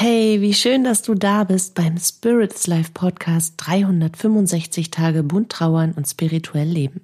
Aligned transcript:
Hey, 0.00 0.40
wie 0.40 0.54
schön, 0.54 0.84
dass 0.84 1.02
du 1.02 1.16
da 1.16 1.42
bist 1.42 1.74
beim 1.74 1.98
Spirits 1.98 2.68
Life 2.68 2.92
Podcast 2.94 3.54
365 3.56 4.92
Tage 4.92 5.24
bunt 5.24 5.50
trauern 5.50 5.90
und 5.90 6.06
spirituell 6.06 6.68
leben. 6.68 7.00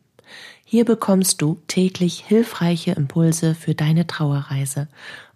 Hier 0.64 0.84
bekommst 0.84 1.42
du 1.42 1.60
täglich 1.66 2.24
hilfreiche 2.24 2.92
Impulse 2.92 3.56
für 3.56 3.74
deine 3.74 4.06
Trauerreise 4.06 4.86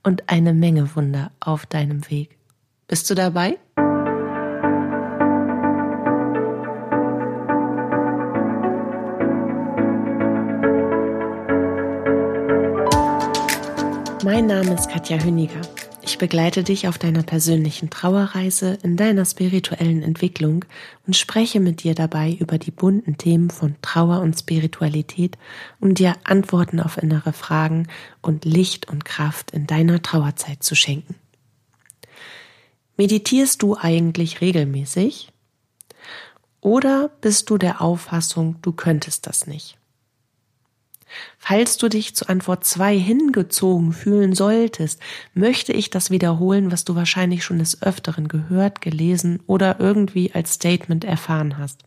und 0.05 0.29
eine 0.29 0.55
Menge 0.55 0.95
Wunder 0.95 1.33
auf 1.41 1.67
deinem 1.67 2.09
Weg. 2.09 2.39
Bist 2.87 3.11
du 3.11 3.17
dabei? 3.17 3.59
Mein 14.23 14.47
Name 14.47 14.75
ist 14.75 14.89
Katja 14.89 15.19
Hüniger. 15.19 15.61
Ich 16.09 16.17
begleite 16.17 16.65
dich 16.65 16.89
auf 16.89 16.97
deiner 16.97 17.23
persönlichen 17.23 17.91
Trauerreise, 17.91 18.79
in 18.83 18.97
deiner 18.97 19.27
spirituellen 19.27 20.03
Entwicklung 20.03 20.65
und 21.07 21.17
spreche 21.19 21.61
mit 21.61 21.83
dir 21.83 21.95
dabei 21.95 22.33
über 22.33 22.57
die 22.57 22.71
bunten 22.71 23.19
Themen 23.19 23.51
von 23.51 23.77
Trauer 23.83 24.23
und 24.23 24.33
Spiritualität, 24.33 25.37
um 25.81 25.93
dir 25.93 26.17
Antworten 26.25 26.81
auf 26.81 26.97
innere 26.97 27.35
Fragen 27.35 27.89
und 28.23 28.47
Licht 28.47 28.89
und 28.89 29.05
Kraft 29.05 29.51
in 29.51 29.67
deiner 29.67 30.01
Trauerzeit 30.01 30.63
zu 30.63 30.75
schenken. 30.75 31.15
Meditierst 32.97 33.61
du 33.61 33.77
eigentlich 33.77 34.41
regelmäßig? 34.41 35.31
Oder 36.63 37.11
bist 37.21 37.51
du 37.51 37.59
der 37.59 37.83
Auffassung, 37.83 38.57
du 38.63 38.73
könntest 38.73 39.27
das 39.27 39.47
nicht? 39.47 39.78
Falls 41.39 41.77
du 41.79 41.89
dich 41.89 42.15
zu 42.15 42.29
Antwort 42.29 42.65
2 42.65 42.99
hingezogen 42.99 43.93
fühlen 43.93 44.35
solltest, 44.35 45.01
möchte 45.35 45.73
ich 45.73 45.91
das 45.91 46.11
wiederholen, 46.11 46.71
was 46.71 46.85
du 46.85 46.95
wahrscheinlich 46.95 47.45
schon 47.45 47.59
des 47.59 47.83
Öfteren 47.83 48.29
gehört, 48.29 48.81
gelesen 48.81 49.41
oder 49.47 49.81
irgendwie 49.81 50.33
als 50.33 50.55
Statement 50.55 51.05
erfahren 51.05 51.59
hast. 51.59 51.83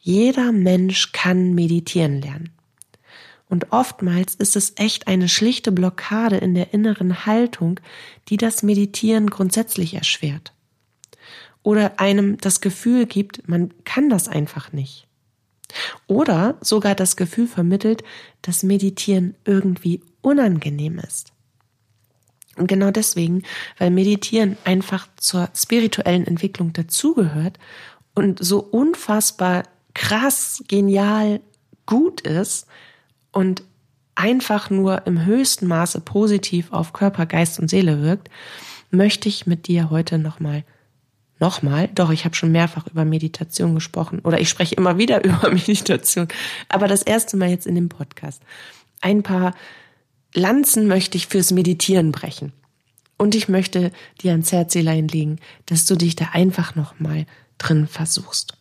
Jeder 0.00 0.52
Mensch 0.52 1.12
kann 1.12 1.54
meditieren 1.54 2.20
lernen. 2.20 2.50
Und 3.48 3.70
oftmals 3.70 4.34
ist 4.34 4.56
es 4.56 4.72
echt 4.76 5.08
eine 5.08 5.28
schlichte 5.28 5.72
Blockade 5.72 6.38
in 6.38 6.54
der 6.54 6.72
inneren 6.72 7.26
Haltung, 7.26 7.78
die 8.28 8.38
das 8.38 8.62
Meditieren 8.62 9.28
grundsätzlich 9.28 9.94
erschwert. 9.94 10.54
Oder 11.62 12.00
einem 12.00 12.38
das 12.38 12.60
Gefühl 12.60 13.04
gibt, 13.06 13.46
man 13.48 13.72
kann 13.84 14.08
das 14.08 14.26
einfach 14.26 14.72
nicht. 14.72 15.06
Oder 16.06 16.56
sogar 16.60 16.94
das 16.94 17.16
Gefühl 17.16 17.46
vermittelt, 17.46 18.02
dass 18.42 18.62
Meditieren 18.62 19.34
irgendwie 19.44 20.00
unangenehm 20.20 20.98
ist. 20.98 21.32
Und 22.56 22.66
genau 22.66 22.90
deswegen, 22.90 23.44
weil 23.78 23.90
Meditieren 23.90 24.56
einfach 24.64 25.08
zur 25.16 25.48
spirituellen 25.54 26.26
Entwicklung 26.26 26.72
dazugehört 26.72 27.58
und 28.14 28.44
so 28.44 28.60
unfassbar 28.60 29.64
krass, 29.94 30.62
genial, 30.68 31.40
gut 31.86 32.20
ist 32.22 32.66
und 33.32 33.62
einfach 34.14 34.68
nur 34.70 35.06
im 35.06 35.24
höchsten 35.24 35.66
Maße 35.66 36.00
positiv 36.00 36.72
auf 36.72 36.92
Körper, 36.92 37.24
Geist 37.26 37.58
und 37.58 37.68
Seele 37.68 38.02
wirkt, 38.02 38.28
möchte 38.90 39.28
ich 39.28 39.46
mit 39.46 39.66
dir 39.68 39.90
heute 39.90 40.18
nochmal 40.18 40.64
Nochmal, 41.42 41.88
doch, 41.92 42.10
ich 42.10 42.24
habe 42.24 42.36
schon 42.36 42.52
mehrfach 42.52 42.86
über 42.86 43.04
Meditation 43.04 43.74
gesprochen 43.74 44.20
oder 44.20 44.40
ich 44.40 44.48
spreche 44.48 44.76
immer 44.76 44.96
wieder 44.96 45.24
über 45.24 45.50
Meditation, 45.50 46.28
aber 46.68 46.86
das 46.86 47.02
erste 47.02 47.36
Mal 47.36 47.50
jetzt 47.50 47.66
in 47.66 47.74
dem 47.74 47.88
Podcast. 47.88 48.40
Ein 49.00 49.24
paar 49.24 49.52
Lanzen 50.34 50.86
möchte 50.86 51.16
ich 51.16 51.26
fürs 51.26 51.50
Meditieren 51.50 52.12
brechen. 52.12 52.52
Und 53.18 53.34
ich 53.34 53.48
möchte 53.48 53.90
dir 54.20 54.30
ans 54.30 54.52
Herz 54.52 54.72
legen, 54.76 55.40
dass 55.66 55.84
du 55.84 55.96
dich 55.96 56.14
da 56.14 56.26
einfach 56.32 56.76
nochmal 56.76 57.26
drin 57.58 57.88
versuchst. 57.88 58.56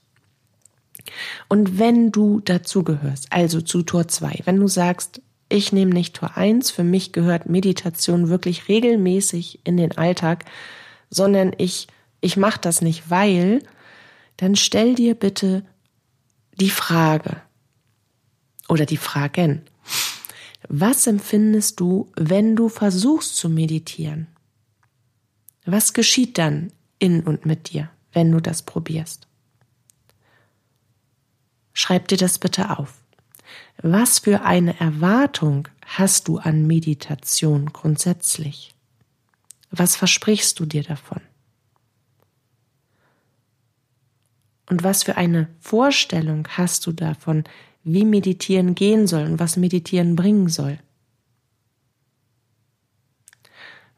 Und 1.50 1.78
wenn 1.78 2.12
du 2.12 2.40
dazugehörst, 2.40 3.28
also 3.30 3.62
zu 3.62 3.84
Tor 3.84 4.08
2, 4.08 4.40
wenn 4.46 4.60
du 4.60 4.68
sagst, 4.68 5.22
ich 5.50 5.72
nehme 5.72 5.94
nicht 5.94 6.16
Tor 6.16 6.36
1, 6.36 6.72
für 6.72 6.84
mich 6.84 7.12
gehört 7.12 7.48
Meditation 7.48 8.30
wirklich 8.30 8.70
regelmäßig 8.70 9.60
in 9.66 9.78
den 9.78 9.96
Alltag, 10.00 10.46
sondern 11.12 11.54
ich 11.60 11.88
ich 12.22 12.38
mache 12.38 12.62
das 12.62 12.82
nicht, 12.82 13.10
weil, 13.10 13.64
dann 14.38 14.56
stell 14.56 14.96
dir 14.96 15.16
bitte 15.16 15.66
die 16.60 16.70
Frage 16.70 17.42
oder 18.70 18.86
die 18.86 18.98
Fragen. 18.98 19.64
Was 20.70 21.08
empfindest 21.08 21.80
du, 21.80 22.12
wenn 22.16 22.56
du 22.56 22.70
versuchst 22.70 23.36
zu 23.36 23.50
meditieren? 23.50 24.28
Was 25.66 25.94
geschieht 25.94 26.38
dann 26.38 26.72
in 27.00 27.24
und 27.24 27.46
mit 27.46 27.72
dir, 27.74 27.90
wenn 28.14 28.32
du 28.32 28.40
das 28.40 28.62
probierst? 28.62 29.28
Schreib 31.74 32.08
dir 32.08 32.18
das 32.18 32.38
bitte 32.38 32.78
auf. 32.78 33.02
Was 33.82 34.20
für 34.20 34.44
eine 34.44 34.80
Erwartung 34.80 35.68
hast 35.86 36.28
du 36.28 36.38
an 36.38 36.68
Meditation 36.68 37.74
grundsätzlich? 37.74 38.76
Was 39.72 39.96
versprichst 39.96 40.60
du 40.60 40.66
dir 40.66 40.84
davon? 40.84 41.22
Und 44.72 44.86
was 44.86 45.04
für 45.04 45.18
eine 45.18 45.50
Vorstellung 45.60 46.48
hast 46.48 46.88
du 46.88 46.94
davon, 46.94 47.44
wie 47.84 48.06
Meditieren 48.06 48.74
gehen 48.74 49.06
soll 49.06 49.26
und 49.26 49.38
was 49.38 49.58
Meditieren 49.58 50.16
bringen 50.16 50.48
soll? 50.48 50.80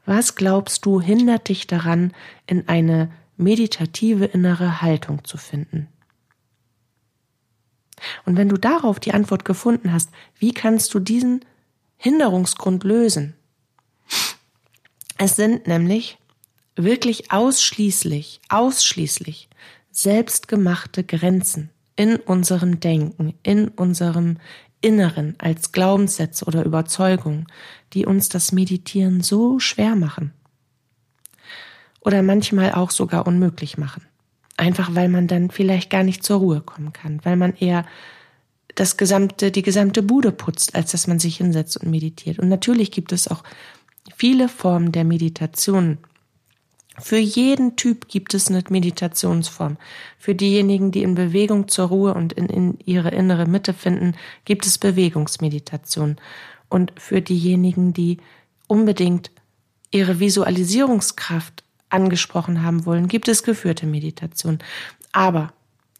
Was 0.04 0.34
glaubst 0.34 0.84
du 0.84 1.00
hindert 1.00 1.48
dich 1.48 1.68
daran, 1.68 2.12
in 2.48 2.68
eine 2.68 3.12
meditative 3.36 4.24
innere 4.24 4.82
Haltung 4.82 5.24
zu 5.24 5.36
finden? 5.36 5.86
Und 8.26 8.36
wenn 8.36 8.48
du 8.48 8.56
darauf 8.56 8.98
die 8.98 9.14
Antwort 9.14 9.44
gefunden 9.44 9.92
hast, 9.92 10.10
wie 10.40 10.52
kannst 10.52 10.92
du 10.92 10.98
diesen 10.98 11.44
Hinderungsgrund 11.98 12.82
lösen? 12.82 13.34
Es 15.18 15.36
sind 15.36 15.68
nämlich 15.68 16.18
wirklich 16.74 17.30
ausschließlich, 17.30 18.40
ausschließlich 18.48 19.48
selbstgemachte 19.94 21.04
Grenzen 21.04 21.70
in 21.96 22.16
unserem 22.16 22.80
Denken, 22.80 23.34
in 23.42 23.68
unserem 23.68 24.38
Inneren 24.80 25.36
als 25.38 25.72
Glaubenssätze 25.72 26.44
oder 26.44 26.64
Überzeugungen, 26.64 27.46
die 27.92 28.04
uns 28.04 28.28
das 28.28 28.52
Meditieren 28.52 29.22
so 29.22 29.58
schwer 29.58 29.96
machen. 29.96 30.32
Oder 32.00 32.22
manchmal 32.22 32.72
auch 32.72 32.90
sogar 32.90 33.26
unmöglich 33.26 33.78
machen. 33.78 34.02
Einfach 34.56 34.94
weil 34.94 35.08
man 35.08 35.26
dann 35.26 35.50
vielleicht 35.50 35.88
gar 35.88 36.02
nicht 36.02 36.22
zur 36.22 36.38
Ruhe 36.38 36.60
kommen 36.60 36.92
kann, 36.92 37.20
weil 37.24 37.36
man 37.36 37.54
eher 37.54 37.86
das 38.74 38.96
gesamte, 38.96 39.50
die 39.50 39.62
gesamte 39.62 40.02
Bude 40.02 40.32
putzt, 40.32 40.74
als 40.74 40.90
dass 40.90 41.06
man 41.06 41.18
sich 41.18 41.38
hinsetzt 41.38 41.76
und 41.76 41.90
meditiert. 41.90 42.38
Und 42.38 42.48
natürlich 42.48 42.90
gibt 42.90 43.12
es 43.12 43.28
auch 43.28 43.42
viele 44.16 44.48
Formen 44.48 44.92
der 44.92 45.04
Meditation, 45.04 45.98
für 47.00 47.18
jeden 47.18 47.76
Typ 47.76 48.08
gibt 48.08 48.34
es 48.34 48.48
eine 48.48 48.62
Meditationsform. 48.68 49.78
Für 50.18 50.34
diejenigen, 50.34 50.92
die 50.92 51.02
in 51.02 51.14
Bewegung 51.14 51.66
zur 51.68 51.88
Ruhe 51.88 52.14
und 52.14 52.32
in, 52.32 52.46
in 52.46 52.78
ihre 52.84 53.10
innere 53.10 53.46
Mitte 53.46 53.74
finden, 53.74 54.14
gibt 54.44 54.64
es 54.64 54.78
Bewegungsmeditation. 54.78 56.16
Und 56.68 56.92
für 56.96 57.20
diejenigen, 57.20 57.92
die 57.92 58.18
unbedingt 58.68 59.32
ihre 59.90 60.20
Visualisierungskraft 60.20 61.64
angesprochen 61.88 62.62
haben 62.62 62.86
wollen, 62.86 63.08
gibt 63.08 63.28
es 63.28 63.42
geführte 63.42 63.86
Meditation. 63.86 64.58
Aber 65.10 65.52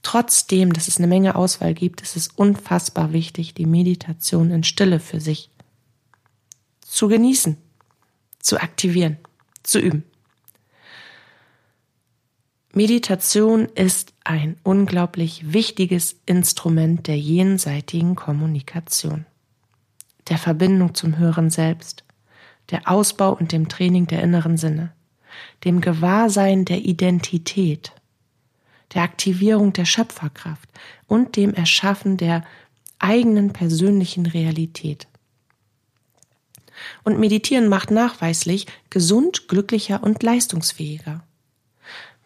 trotzdem, 0.02 0.72
dass 0.72 0.86
es 0.86 0.98
eine 0.98 1.06
Menge 1.08 1.34
Auswahl 1.34 1.74
gibt, 1.74 2.02
ist 2.02 2.16
es 2.16 2.28
unfassbar 2.28 3.12
wichtig, 3.12 3.54
die 3.54 3.66
Meditation 3.66 4.50
in 4.50 4.62
Stille 4.62 5.00
für 5.00 5.20
sich 5.20 5.50
zu 6.80 7.08
genießen, 7.08 7.56
zu 8.38 8.60
aktivieren, 8.60 9.18
zu 9.64 9.80
üben. 9.80 10.04
Meditation 12.76 13.66
ist 13.76 14.14
ein 14.24 14.56
unglaublich 14.64 15.52
wichtiges 15.52 16.16
Instrument 16.26 17.06
der 17.06 17.16
jenseitigen 17.16 18.16
Kommunikation, 18.16 19.26
der 20.28 20.38
Verbindung 20.38 20.92
zum 20.92 21.16
höheren 21.16 21.50
Selbst, 21.50 22.02
der 22.70 22.90
Ausbau 22.90 23.32
und 23.32 23.52
dem 23.52 23.68
Training 23.68 24.08
der 24.08 24.24
inneren 24.24 24.56
Sinne, 24.56 24.92
dem 25.62 25.80
Gewahrsein 25.80 26.64
der 26.64 26.78
Identität, 26.78 27.92
der 28.92 29.02
Aktivierung 29.02 29.72
der 29.72 29.84
Schöpferkraft 29.84 30.68
und 31.06 31.36
dem 31.36 31.54
Erschaffen 31.54 32.16
der 32.16 32.42
eigenen 32.98 33.52
persönlichen 33.52 34.26
Realität. 34.26 35.06
Und 37.04 37.20
Meditieren 37.20 37.68
macht 37.68 37.92
nachweislich 37.92 38.66
gesund, 38.90 39.46
glücklicher 39.46 40.02
und 40.02 40.24
leistungsfähiger. 40.24 41.22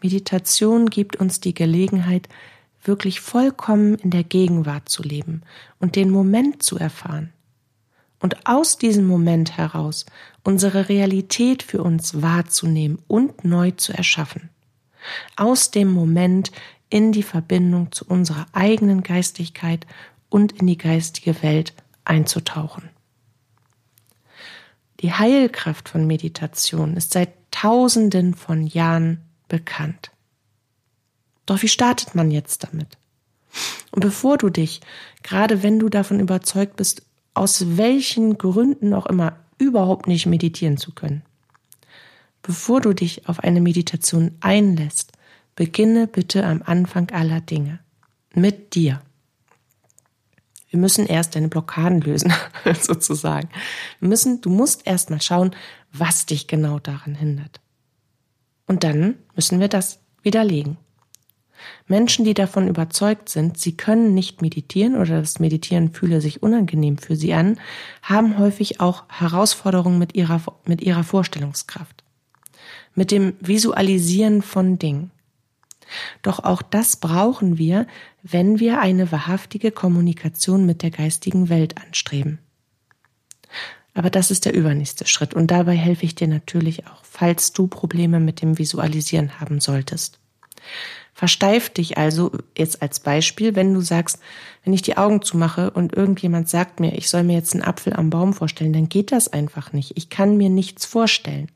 Meditation 0.00 0.90
gibt 0.90 1.16
uns 1.16 1.40
die 1.40 1.54
Gelegenheit, 1.54 2.28
wirklich 2.82 3.20
vollkommen 3.20 3.96
in 3.96 4.10
der 4.10 4.24
Gegenwart 4.24 4.88
zu 4.88 5.02
leben 5.02 5.42
und 5.78 5.96
den 5.96 6.10
Moment 6.10 6.62
zu 6.62 6.78
erfahren 6.78 7.32
und 8.20 8.46
aus 8.46 8.78
diesem 8.78 9.06
Moment 9.06 9.56
heraus 9.56 10.06
unsere 10.44 10.88
Realität 10.88 11.62
für 11.62 11.82
uns 11.82 12.22
wahrzunehmen 12.22 12.98
und 13.06 13.44
neu 13.44 13.72
zu 13.72 13.92
erschaffen. 13.92 14.50
Aus 15.36 15.70
dem 15.70 15.88
Moment 15.88 16.50
in 16.90 17.12
die 17.12 17.22
Verbindung 17.22 17.92
zu 17.92 18.04
unserer 18.06 18.46
eigenen 18.52 19.02
Geistigkeit 19.02 19.86
und 20.28 20.52
in 20.52 20.66
die 20.66 20.78
geistige 20.78 21.42
Welt 21.42 21.74
einzutauchen. 22.04 22.90
Die 25.00 25.12
Heilkraft 25.12 25.88
von 25.88 26.06
Meditation 26.06 26.96
ist 26.96 27.12
seit 27.12 27.30
Tausenden 27.50 28.34
von 28.34 28.66
Jahren 28.66 29.22
bekannt. 29.48 30.10
Doch 31.46 31.62
wie 31.62 31.68
startet 31.68 32.14
man 32.14 32.30
jetzt 32.30 32.64
damit? 32.64 32.98
Und 33.90 34.00
bevor 34.00 34.36
du 34.36 34.50
dich, 34.50 34.80
gerade 35.22 35.62
wenn 35.62 35.78
du 35.78 35.88
davon 35.88 36.20
überzeugt 36.20 36.76
bist, 36.76 37.02
aus 37.34 37.76
welchen 37.76 38.36
Gründen 38.36 38.92
auch 38.92 39.06
immer 39.06 39.38
überhaupt 39.58 40.06
nicht 40.06 40.26
meditieren 40.26 40.76
zu 40.76 40.92
können, 40.92 41.22
bevor 42.42 42.80
du 42.80 42.92
dich 42.92 43.28
auf 43.28 43.40
eine 43.40 43.60
Meditation 43.60 44.36
einlässt, 44.40 45.12
beginne 45.56 46.06
bitte 46.06 46.44
am 46.44 46.62
Anfang 46.64 47.10
aller 47.10 47.40
Dinge 47.40 47.80
mit 48.34 48.74
dir. 48.74 49.00
Wir 50.70 50.78
müssen 50.78 51.06
erst 51.06 51.34
deine 51.34 51.48
Blockaden 51.48 52.00
lösen, 52.00 52.32
sozusagen. 52.80 53.48
Wir 54.00 54.08
müssen, 54.08 54.40
du 54.40 54.50
musst 54.50 54.86
erst 54.86 55.10
mal 55.10 55.22
schauen, 55.22 55.56
was 55.92 56.26
dich 56.26 56.46
genau 56.46 56.78
daran 56.78 57.14
hindert. 57.14 57.60
Und 58.69 58.85
dann 58.85 59.17
müssen 59.35 59.59
wir 59.59 59.69
das 59.69 59.99
widerlegen. 60.23 60.76
Menschen, 61.88 62.25
die 62.25 62.35
davon 62.35 62.69
überzeugt 62.69 63.29
sind, 63.29 63.59
sie 63.59 63.76
können 63.76 64.15
nicht 64.15 64.43
meditieren 64.43 64.97
oder 64.97 65.20
das 65.20 65.41
Meditieren 65.41 65.93
fühle 65.93 66.20
sich 66.20 66.43
unangenehm 66.43 66.99
für 66.99 67.17
sie 67.17 67.32
an, 67.35 67.59
haben 68.03 68.38
häufig 68.38 68.81
auch 68.81 69.05
Herausforderungen 69.09 69.99
mit 69.99 70.15
ihrer, 70.15 70.41
mit 70.67 70.82
ihrer 70.82 71.03
Vorstellungskraft, 71.03 72.05
mit 72.94 73.11
dem 73.11 73.32
Visualisieren 73.41 74.43
von 74.43 74.79
Dingen. 74.79 75.11
Doch 76.23 76.44
auch 76.44 76.61
das 76.61 76.97
brauchen 76.97 77.56
wir, 77.56 77.87
wenn 78.23 78.61
wir 78.61 78.81
eine 78.81 79.11
wahrhaftige 79.11 79.73
Kommunikation 79.73 80.67
mit 80.67 80.82
der 80.82 80.91
geistigen 80.91 81.49
Welt 81.49 81.79
anstreben. 81.79 82.38
Aber 83.98 84.10
das 84.10 84.30
ist 84.30 84.44
der 84.44 84.54
übernächste 84.54 85.08
Schritt 85.08 85.34
und 85.34 85.50
dabei 85.50 85.74
helfe 85.74 86.04
ich 86.04 86.14
dir 86.14 86.28
natürlich 86.28 86.86
auch, 86.86 87.02
falls 87.02 87.52
du 87.52 87.66
Probleme 87.66 88.20
mit 88.20 88.42
dem 88.42 88.56
Visualisieren 88.56 89.40
haben 89.40 89.58
solltest. 89.58 90.20
Versteif 91.14 91.68
dich 91.68 91.98
also 91.98 92.30
jetzt 92.56 92.80
als 92.80 93.00
Beispiel, 93.00 93.56
wenn 93.56 93.74
du 93.74 93.80
sagst, 93.80 94.20
wenn 94.62 94.72
ich 94.72 94.82
die 94.82 94.96
Augen 94.96 95.20
zumache 95.20 95.72
und 95.72 95.96
irgendjemand 95.96 96.48
sagt 96.48 96.78
mir, 96.78 96.96
ich 96.96 97.10
soll 97.10 97.24
mir 97.24 97.32
jetzt 97.32 97.54
einen 97.54 97.64
Apfel 97.64 97.92
am 97.92 98.08
Baum 98.08 98.34
vorstellen, 98.34 98.72
dann 98.72 98.88
geht 98.88 99.10
das 99.10 99.32
einfach 99.32 99.72
nicht. 99.72 99.96
Ich 99.96 100.10
kann 100.10 100.36
mir 100.36 100.48
nichts 100.48 100.86
vorstellen. 100.86 101.48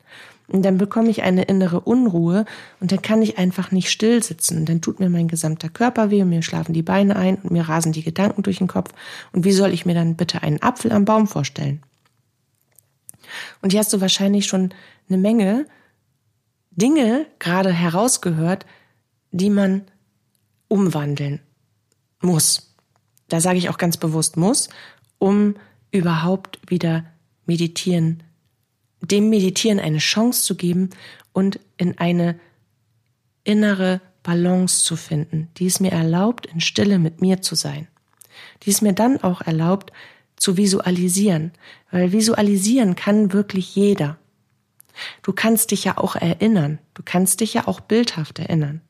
Und 0.49 0.65
dann 0.65 0.77
bekomme 0.77 1.11
ich 1.11 1.23
eine 1.23 1.43
innere 1.43 1.79
Unruhe 1.79 2.43
und 2.81 2.91
dann 2.91 3.01
kann 3.01 3.21
ich 3.21 3.37
einfach 3.37 3.71
nicht 3.71 3.89
still 3.89 4.21
sitzen. 4.21 4.57
Und 4.57 4.67
dann 4.67 4.81
tut 4.81 4.99
mir 4.99 5.09
mein 5.09 5.29
gesamter 5.29 5.69
Körper 5.69 6.11
weh 6.11 6.21
und 6.21 6.29
mir 6.29 6.41
schlafen 6.41 6.73
die 6.73 6.83
Beine 6.83 7.15
ein 7.15 7.37
und 7.37 7.51
mir 7.51 7.69
rasen 7.69 7.93
die 7.93 8.03
Gedanken 8.03 8.43
durch 8.43 8.57
den 8.57 8.67
Kopf. 8.67 8.91
Und 9.31 9.45
wie 9.45 9.53
soll 9.53 9.71
ich 9.71 9.85
mir 9.85 9.95
dann 9.95 10.15
bitte 10.15 10.43
einen 10.43 10.61
Apfel 10.61 10.91
am 10.91 11.05
Baum 11.05 11.25
vorstellen? 11.29 11.81
Und 13.61 13.71
hier 13.71 13.79
hast 13.79 13.93
du 13.93 14.01
wahrscheinlich 14.01 14.45
schon 14.45 14.73
eine 15.09 15.17
Menge 15.17 15.65
Dinge 16.71 17.27
gerade 17.39 17.71
herausgehört, 17.71 18.65
die 19.31 19.49
man 19.49 19.83
umwandeln 20.67 21.39
muss. 22.19 22.75
Da 23.29 23.41
sage 23.41 23.57
ich 23.57 23.69
auch 23.69 23.77
ganz 23.77 23.97
bewusst 23.97 24.37
muss, 24.37 24.69
um 25.19 25.55
überhaupt 25.91 26.59
wieder 26.67 27.05
meditieren, 27.45 28.23
dem 29.01 29.29
Meditieren 29.29 29.79
eine 29.79 29.99
Chance 29.99 30.43
zu 30.43 30.55
geben 30.55 30.89
und 31.33 31.59
in 31.77 31.97
eine 31.97 32.39
innere 33.43 34.01
Balance 34.23 34.83
zu 34.83 34.95
finden, 34.95 35.49
die 35.57 35.65
es 35.65 35.79
mir 35.79 35.91
erlaubt, 35.91 36.45
in 36.45 36.61
Stille 36.61 36.97
mit 36.97 37.21
mir 37.21 37.41
zu 37.41 37.55
sein, 37.55 37.87
die 38.63 38.69
es 38.69 38.81
mir 38.81 38.93
dann 38.93 39.21
auch 39.21 39.41
erlaubt, 39.41 39.91
zu 40.43 40.57
visualisieren, 40.57 41.53
weil 41.89 42.11
visualisieren 42.11 42.97
kann 42.97 43.31
wirklich 43.31 43.77
jeder. 43.77 44.17
Du 45.21 45.31
kannst 45.31 45.71
dich 45.71 45.85
ja 45.85 45.97
auch 45.97 46.17
erinnern, 46.17 46.79
du 46.95 47.01
kannst 47.03 47.39
dich 47.39 47.53
ja 47.53 47.65
auch 47.65 47.79
bildhaft 47.79 48.39
erinnern. 48.39 48.81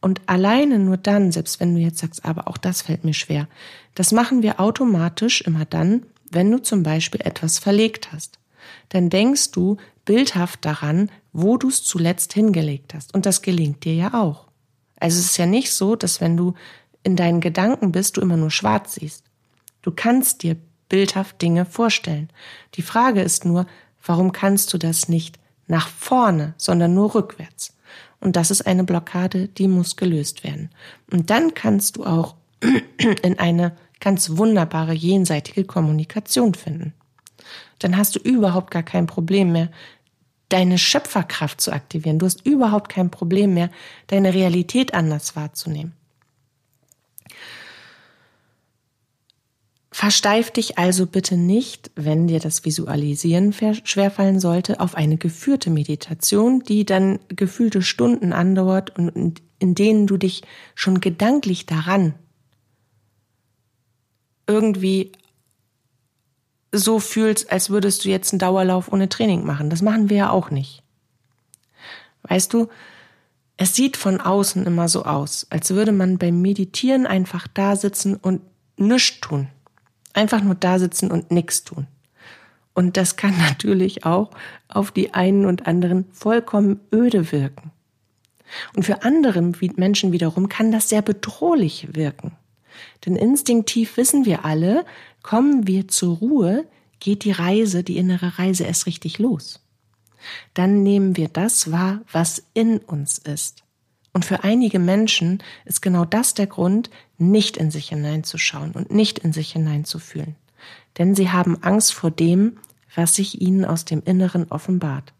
Und 0.00 0.20
alleine 0.26 0.78
nur 0.78 0.96
dann, 0.96 1.32
selbst 1.32 1.58
wenn 1.58 1.74
du 1.74 1.80
jetzt 1.80 1.98
sagst, 1.98 2.24
aber 2.24 2.46
auch 2.46 2.56
das 2.56 2.82
fällt 2.82 3.04
mir 3.04 3.14
schwer, 3.14 3.48
das 3.96 4.12
machen 4.12 4.44
wir 4.44 4.60
automatisch 4.60 5.40
immer 5.40 5.64
dann, 5.64 6.06
wenn 6.30 6.48
du 6.52 6.62
zum 6.62 6.84
Beispiel 6.84 7.20
etwas 7.22 7.58
verlegt 7.58 8.12
hast. 8.12 8.38
Dann 8.90 9.10
denkst 9.10 9.50
du 9.50 9.78
bildhaft 10.04 10.64
daran, 10.64 11.10
wo 11.32 11.56
du 11.56 11.68
es 11.68 11.82
zuletzt 11.82 12.32
hingelegt 12.32 12.94
hast. 12.94 13.12
Und 13.12 13.26
das 13.26 13.42
gelingt 13.42 13.84
dir 13.84 13.94
ja 13.94 14.14
auch. 14.14 14.46
Also 15.00 15.18
es 15.18 15.26
ist 15.26 15.36
ja 15.36 15.46
nicht 15.46 15.72
so, 15.72 15.96
dass 15.96 16.20
wenn 16.20 16.36
du 16.36 16.54
in 17.02 17.16
deinen 17.16 17.40
Gedanken 17.40 17.90
bist, 17.90 18.16
du 18.16 18.20
immer 18.20 18.36
nur 18.36 18.52
schwarz 18.52 18.94
siehst. 18.94 19.24
Du 19.82 19.90
kannst 19.90 20.44
dir 20.44 20.56
bildhaft 20.92 21.40
Dinge 21.40 21.64
vorstellen. 21.64 22.28
Die 22.74 22.82
Frage 22.82 23.22
ist 23.22 23.46
nur, 23.46 23.66
warum 24.04 24.30
kannst 24.32 24.74
du 24.74 24.78
das 24.78 25.08
nicht 25.08 25.38
nach 25.66 25.88
vorne, 25.88 26.52
sondern 26.58 26.92
nur 26.92 27.14
rückwärts? 27.14 27.74
Und 28.20 28.36
das 28.36 28.50
ist 28.50 28.66
eine 28.66 28.84
Blockade, 28.84 29.48
die 29.48 29.68
muss 29.68 29.96
gelöst 29.96 30.44
werden. 30.44 30.68
Und 31.10 31.30
dann 31.30 31.54
kannst 31.54 31.96
du 31.96 32.04
auch 32.04 32.34
in 33.22 33.38
eine 33.38 33.74
ganz 34.00 34.36
wunderbare 34.36 34.92
jenseitige 34.92 35.64
Kommunikation 35.64 36.52
finden. 36.52 36.92
Dann 37.78 37.96
hast 37.96 38.14
du 38.14 38.18
überhaupt 38.18 38.70
gar 38.70 38.82
kein 38.82 39.06
Problem 39.06 39.52
mehr, 39.52 39.70
deine 40.50 40.76
Schöpferkraft 40.76 41.62
zu 41.62 41.72
aktivieren. 41.72 42.18
Du 42.18 42.26
hast 42.26 42.44
überhaupt 42.44 42.90
kein 42.90 43.10
Problem 43.10 43.54
mehr, 43.54 43.70
deine 44.08 44.34
Realität 44.34 44.92
anders 44.92 45.36
wahrzunehmen. 45.36 45.94
Versteif 49.94 50.50
dich 50.50 50.78
also 50.78 51.06
bitte 51.06 51.36
nicht, 51.36 51.90
wenn 51.94 52.26
dir 52.26 52.40
das 52.40 52.64
Visualisieren 52.64 53.52
schwerfallen 53.52 54.40
sollte, 54.40 54.80
auf 54.80 54.94
eine 54.94 55.18
geführte 55.18 55.68
Meditation, 55.68 56.60
die 56.60 56.86
dann 56.86 57.18
gefühlte 57.28 57.82
Stunden 57.82 58.32
andauert 58.32 58.98
und 58.98 59.42
in 59.58 59.74
denen 59.74 60.06
du 60.06 60.16
dich 60.16 60.42
schon 60.74 61.00
gedanklich 61.00 61.66
daran 61.66 62.14
irgendwie 64.46 65.12
so 66.72 66.98
fühlst, 66.98 67.52
als 67.52 67.68
würdest 67.68 68.06
du 68.06 68.08
jetzt 68.08 68.32
einen 68.32 68.38
Dauerlauf 68.38 68.90
ohne 68.90 69.10
Training 69.10 69.44
machen. 69.44 69.68
Das 69.68 69.82
machen 69.82 70.08
wir 70.08 70.16
ja 70.16 70.30
auch 70.30 70.50
nicht. 70.50 70.82
Weißt 72.22 72.50
du, 72.54 72.68
es 73.58 73.76
sieht 73.76 73.98
von 73.98 74.22
außen 74.22 74.64
immer 74.64 74.88
so 74.88 75.04
aus, 75.04 75.46
als 75.50 75.70
würde 75.74 75.92
man 75.92 76.16
beim 76.16 76.40
Meditieren 76.40 77.06
einfach 77.06 77.46
da 77.46 77.76
sitzen 77.76 78.16
und 78.16 78.40
nichts 78.78 79.20
tun. 79.20 79.48
Einfach 80.12 80.42
nur 80.42 80.54
da 80.54 80.78
sitzen 80.78 81.10
und 81.10 81.30
nichts 81.30 81.64
tun. 81.64 81.86
Und 82.74 82.96
das 82.96 83.16
kann 83.16 83.36
natürlich 83.38 84.04
auch 84.04 84.30
auf 84.68 84.90
die 84.90 85.14
einen 85.14 85.46
und 85.46 85.66
anderen 85.66 86.06
vollkommen 86.12 86.80
öde 86.92 87.32
wirken. 87.32 87.70
Und 88.76 88.84
für 88.84 89.02
andere 89.02 89.40
Menschen 89.76 90.12
wiederum 90.12 90.48
kann 90.48 90.72
das 90.72 90.88
sehr 90.88 91.02
bedrohlich 91.02 91.94
wirken. 91.94 92.32
Denn 93.04 93.16
instinktiv 93.16 93.96
wissen 93.96 94.24
wir 94.24 94.44
alle, 94.44 94.84
kommen 95.22 95.66
wir 95.66 95.88
zur 95.88 96.18
Ruhe, 96.18 96.66
geht 97.00 97.24
die 97.24 97.32
Reise, 97.32 97.82
die 97.82 97.96
innere 97.96 98.38
Reise 98.38 98.64
erst 98.64 98.86
richtig 98.86 99.18
los. 99.18 99.60
Dann 100.54 100.82
nehmen 100.82 101.16
wir 101.16 101.28
das 101.28 101.72
wahr, 101.72 102.02
was 102.12 102.42
in 102.54 102.78
uns 102.78 103.18
ist. 103.18 103.64
Und 104.12 104.24
für 104.24 104.44
einige 104.44 104.78
Menschen 104.78 105.42
ist 105.64 105.80
genau 105.80 106.04
das 106.04 106.34
der 106.34 106.46
Grund, 106.46 106.90
nicht 107.16 107.56
in 107.56 107.70
sich 107.70 107.88
hineinzuschauen 107.88 108.72
und 108.72 108.90
nicht 108.90 109.18
in 109.18 109.32
sich 109.32 109.52
hineinzufühlen. 109.52 110.36
Denn 110.98 111.14
sie 111.14 111.30
haben 111.30 111.62
Angst 111.62 111.94
vor 111.94 112.10
dem, 112.10 112.58
was 112.94 113.14
sich 113.14 113.40
ihnen 113.40 113.64
aus 113.64 113.84
dem 113.86 114.02
Inneren 114.04 114.50
offenbart. 114.50 115.14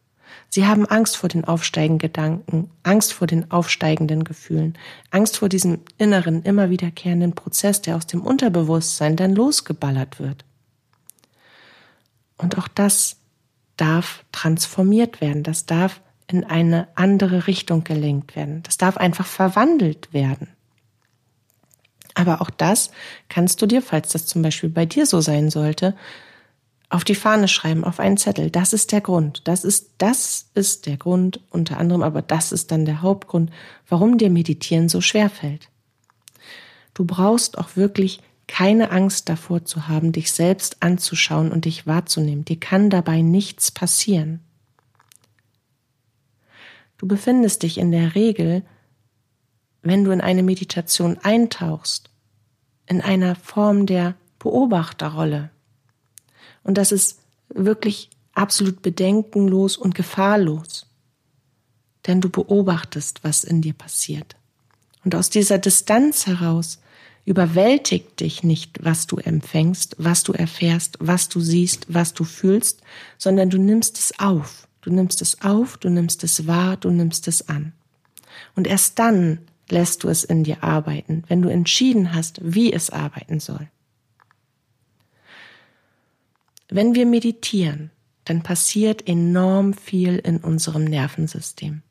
Sie 0.48 0.66
haben 0.66 0.86
Angst 0.86 1.16
vor 1.16 1.28
den 1.28 1.44
aufsteigenden 1.44 1.98
Gedanken, 1.98 2.70
Angst 2.82 3.12
vor 3.12 3.26
den 3.26 3.50
aufsteigenden 3.50 4.24
Gefühlen, 4.24 4.76
Angst 5.10 5.38
vor 5.38 5.48
diesem 5.48 5.80
inneren, 5.98 6.42
immer 6.42 6.70
wiederkehrenden 6.70 7.34
Prozess, 7.34 7.80
der 7.80 7.96
aus 7.96 8.06
dem 8.06 8.22
Unterbewusstsein 8.22 9.16
dann 9.16 9.34
losgeballert 9.34 10.20
wird. 10.20 10.44
Und 12.36 12.58
auch 12.58 12.68
das 12.68 13.16
darf 13.76 14.24
transformiert 14.32 15.20
werden, 15.20 15.42
das 15.42 15.64
darf 15.64 16.00
in 16.26 16.44
eine 16.44 16.88
andere 16.94 17.46
Richtung 17.46 17.84
gelenkt 17.84 18.36
werden. 18.36 18.62
Das 18.62 18.78
darf 18.78 18.96
einfach 18.96 19.26
verwandelt 19.26 20.12
werden. 20.12 20.48
Aber 22.14 22.40
auch 22.40 22.50
das 22.50 22.90
kannst 23.28 23.62
du 23.62 23.66
dir, 23.66 23.82
falls 23.82 24.12
das 24.12 24.26
zum 24.26 24.42
Beispiel 24.42 24.68
bei 24.68 24.86
dir 24.86 25.06
so 25.06 25.20
sein 25.20 25.50
sollte, 25.50 25.96
auf 26.90 27.04
die 27.04 27.14
Fahne 27.14 27.48
schreiben, 27.48 27.84
auf 27.84 28.00
einen 28.00 28.18
Zettel. 28.18 28.50
Das 28.50 28.74
ist 28.74 28.92
der 28.92 29.00
Grund. 29.00 29.42
Das 29.48 29.64
ist, 29.64 29.92
das 29.96 30.50
ist 30.54 30.86
der 30.86 30.98
Grund, 30.98 31.40
unter 31.48 31.78
anderem, 31.78 32.02
aber 32.02 32.20
das 32.20 32.52
ist 32.52 32.70
dann 32.70 32.84
der 32.84 33.00
Hauptgrund, 33.00 33.50
warum 33.88 34.18
dir 34.18 34.28
Meditieren 34.28 34.90
so 34.90 35.00
schwer 35.00 35.30
fällt. 35.30 35.68
Du 36.92 37.06
brauchst 37.06 37.56
auch 37.56 37.76
wirklich 37.76 38.20
keine 38.46 38.90
Angst 38.90 39.30
davor 39.30 39.64
zu 39.64 39.88
haben, 39.88 40.12
dich 40.12 40.32
selbst 40.32 40.76
anzuschauen 40.80 41.50
und 41.50 41.64
dich 41.64 41.86
wahrzunehmen. 41.86 42.44
Dir 42.44 42.60
kann 42.60 42.90
dabei 42.90 43.22
nichts 43.22 43.70
passieren. 43.70 44.40
Du 47.02 47.08
befindest 47.08 47.64
dich 47.64 47.78
in 47.78 47.90
der 47.90 48.14
Regel, 48.14 48.62
wenn 49.82 50.04
du 50.04 50.12
in 50.12 50.20
eine 50.20 50.44
Meditation 50.44 51.18
eintauchst, 51.20 52.10
in 52.86 53.00
einer 53.00 53.34
Form 53.34 53.86
der 53.86 54.14
Beobachterrolle. 54.38 55.50
Und 56.62 56.78
das 56.78 56.92
ist 56.92 57.18
wirklich 57.48 58.08
absolut 58.34 58.82
bedenkenlos 58.82 59.76
und 59.76 59.96
gefahrlos. 59.96 60.86
Denn 62.06 62.20
du 62.20 62.30
beobachtest, 62.30 63.24
was 63.24 63.42
in 63.42 63.62
dir 63.62 63.74
passiert. 63.74 64.36
Und 65.04 65.16
aus 65.16 65.28
dieser 65.28 65.58
Distanz 65.58 66.28
heraus 66.28 66.80
überwältigt 67.24 68.20
dich 68.20 68.44
nicht, 68.44 68.84
was 68.84 69.08
du 69.08 69.16
empfängst, 69.16 69.96
was 69.98 70.22
du 70.22 70.34
erfährst, 70.34 70.98
was 71.00 71.28
du 71.28 71.40
siehst, 71.40 71.92
was 71.92 72.14
du 72.14 72.22
fühlst, 72.22 72.80
sondern 73.18 73.50
du 73.50 73.58
nimmst 73.58 73.98
es 73.98 74.20
auf. 74.20 74.68
Du 74.82 74.90
nimmst 74.90 75.22
es 75.22 75.40
auf, 75.42 75.78
du 75.78 75.88
nimmst 75.88 76.22
es 76.24 76.46
wahr, 76.46 76.76
du 76.76 76.90
nimmst 76.90 77.26
es 77.28 77.48
an. 77.48 77.72
Und 78.54 78.66
erst 78.66 78.98
dann 78.98 79.38
lässt 79.70 80.04
du 80.04 80.08
es 80.08 80.24
in 80.24 80.44
dir 80.44 80.62
arbeiten, 80.62 81.24
wenn 81.28 81.40
du 81.40 81.48
entschieden 81.48 82.14
hast, 82.14 82.40
wie 82.42 82.72
es 82.72 82.90
arbeiten 82.90 83.40
soll. 83.40 83.68
Wenn 86.68 86.94
wir 86.94 87.06
meditieren, 87.06 87.90
dann 88.24 88.42
passiert 88.42 89.06
enorm 89.08 89.74
viel 89.74 90.18
in 90.18 90.38
unserem 90.38 90.84
Nervensystem. 90.84 91.82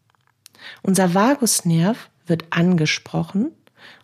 Unser 0.81 1.13
Vagusnerv 1.13 2.09
wird 2.25 2.45
angesprochen 2.51 3.51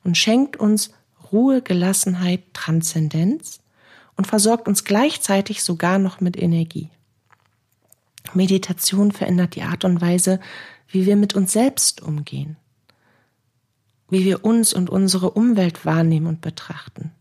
und 0.04 0.18
schenkt 0.18 0.58
uns 0.58 0.92
Ruhe, 1.32 1.62
Gelassenheit, 1.62 2.54
Transzendenz 2.54 3.60
und 4.16 4.28
versorgt 4.28 4.68
uns 4.68 4.84
gleichzeitig 4.84 5.64
sogar 5.64 6.00
noch 6.00 6.22
mit 6.22 6.38
Energie. 6.38 6.90
Meditation 8.36 9.12
verändert 9.12 9.56
die 9.56 9.64
Art 9.64 9.86
und 9.86 10.02
Weise, 10.02 10.40
wie 10.90 11.06
wir 11.06 11.16
mit 11.16 11.36
uns 11.36 11.52
selbst 11.52 12.02
umgehen, 12.02 12.58
wie 14.10 14.26
wir 14.26 14.46
uns 14.46 14.74
und 14.74 14.90
unsere 14.90 15.32
Umwelt 15.32 15.86
wahrnehmen 15.86 16.28
und 16.28 16.42
betrachten. 16.42 17.12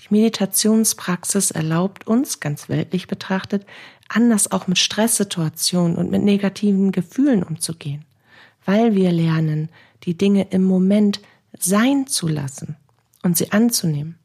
Die 0.00 0.14
Meditationspraxis 0.14 1.50
erlaubt 1.50 2.06
uns, 2.06 2.40
ganz 2.40 2.68
weltlich 2.68 3.06
betrachtet, 3.06 3.66
anders 4.08 4.50
auch 4.50 4.66
mit 4.66 4.78
Stresssituationen 4.78 5.96
und 5.96 6.10
mit 6.10 6.22
negativen 6.22 6.92
Gefühlen 6.92 7.42
umzugehen, 7.42 8.04
weil 8.64 8.94
wir 8.94 9.12
lernen, 9.12 9.68
die 10.04 10.16
Dinge 10.16 10.48
im 10.50 10.64
Moment 10.64 11.20
sein 11.58 12.06
zu 12.06 12.28
lassen 12.28 12.76
und 13.22 13.36
sie 13.36 13.52
anzunehmen, 13.52 14.18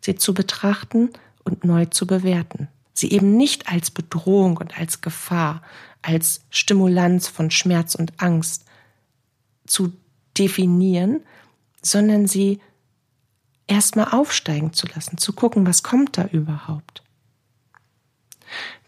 sie 0.00 0.14
zu 0.14 0.34
betrachten 0.34 1.10
und 1.44 1.64
neu 1.64 1.86
zu 1.86 2.06
bewerten, 2.06 2.68
sie 2.96 3.12
eben 3.12 3.36
nicht 3.36 3.68
als 3.68 3.90
Bedrohung 3.90 4.56
und 4.56 4.78
als 4.78 5.02
Gefahr, 5.02 5.62
als 6.02 6.44
Stimulanz 6.50 7.28
von 7.28 7.50
Schmerz 7.50 7.94
und 7.94 8.14
Angst 8.22 8.64
zu 9.66 9.92
definieren, 10.38 11.20
sondern 11.82 12.26
sie 12.26 12.60
erstmal 13.66 14.12
aufsteigen 14.12 14.72
zu 14.72 14.86
lassen, 14.86 15.18
zu 15.18 15.32
gucken, 15.32 15.66
was 15.66 15.82
kommt 15.82 16.16
da 16.16 16.26
überhaupt. 16.26 17.02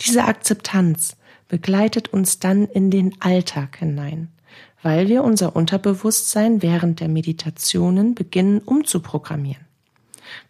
Diese 0.00 0.24
Akzeptanz 0.24 1.16
begleitet 1.48 2.08
uns 2.08 2.38
dann 2.38 2.66
in 2.66 2.90
den 2.90 3.20
Alltag 3.20 3.78
hinein, 3.78 4.28
weil 4.82 5.08
wir 5.08 5.24
unser 5.24 5.56
Unterbewusstsein 5.56 6.62
während 6.62 7.00
der 7.00 7.08
Meditationen 7.08 8.14
beginnen 8.14 8.60
umzuprogrammieren. 8.60 9.66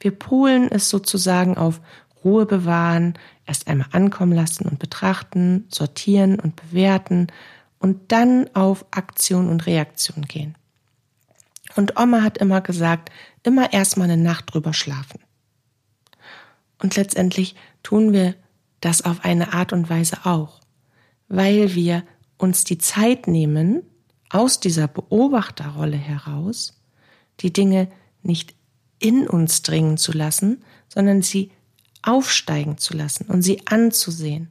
Wir 0.00 0.10
polen 0.10 0.70
es 0.70 0.90
sozusagen 0.90 1.56
auf 1.56 1.80
Ruhe 2.24 2.46
bewahren, 2.46 3.14
erst 3.46 3.68
einmal 3.68 3.88
ankommen 3.92 4.32
lassen 4.32 4.68
und 4.68 4.78
betrachten, 4.78 5.66
sortieren 5.68 6.38
und 6.40 6.56
bewerten 6.56 7.28
und 7.78 8.12
dann 8.12 8.48
auf 8.54 8.84
Aktion 8.90 9.48
und 9.48 9.66
Reaktion 9.66 10.22
gehen. 10.22 10.56
Und 11.76 11.98
Oma 11.98 12.22
hat 12.22 12.38
immer 12.38 12.60
gesagt, 12.60 13.10
immer 13.42 13.72
erstmal 13.72 14.10
eine 14.10 14.22
Nacht 14.22 14.52
drüber 14.52 14.72
schlafen. 14.72 15.20
Und 16.80 16.96
letztendlich 16.96 17.54
tun 17.82 18.12
wir 18.12 18.34
das 18.80 19.02
auf 19.02 19.24
eine 19.24 19.52
Art 19.52 19.72
und 19.72 19.90
Weise 19.90 20.18
auch, 20.24 20.60
weil 21.28 21.74
wir 21.74 22.04
uns 22.36 22.64
die 22.64 22.78
Zeit 22.78 23.26
nehmen, 23.26 23.82
aus 24.30 24.60
dieser 24.60 24.88
Beobachterrolle 24.88 25.96
heraus, 25.96 26.80
die 27.40 27.52
Dinge 27.52 27.88
nicht 28.22 28.54
in 28.98 29.26
uns 29.26 29.62
dringen 29.62 29.96
zu 29.96 30.12
lassen, 30.12 30.62
sondern 30.88 31.22
sie 31.22 31.50
aufsteigen 32.02 32.78
zu 32.78 32.96
lassen 32.96 33.26
und 33.26 33.42
sie 33.42 33.66
anzusehen 33.66 34.48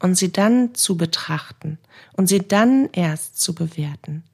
und 0.00 0.16
sie 0.16 0.32
dann 0.32 0.74
zu 0.74 0.96
betrachten 0.96 1.78
und 2.12 2.28
sie 2.28 2.46
dann 2.46 2.88
erst 2.92 3.40
zu 3.40 3.54
bewerten. 3.54 4.24